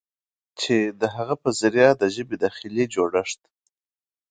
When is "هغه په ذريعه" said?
1.15-1.93